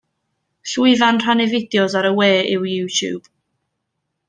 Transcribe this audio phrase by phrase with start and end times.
[0.71, 3.31] Llwyfan rhannu fideos ar y we yw YouTube.